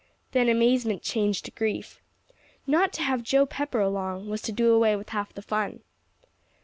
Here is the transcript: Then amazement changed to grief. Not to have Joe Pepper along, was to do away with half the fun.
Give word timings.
Then 0.31 0.49
amazement 0.49 1.03
changed 1.03 1.45
to 1.45 1.51
grief. 1.51 2.01
Not 2.65 2.91
to 2.93 3.03
have 3.03 3.21
Joe 3.21 3.45
Pepper 3.45 3.81
along, 3.81 4.27
was 4.29 4.41
to 4.41 4.51
do 4.51 4.73
away 4.73 4.95
with 4.95 5.09
half 5.09 5.31
the 5.31 5.43
fun. 5.43 5.81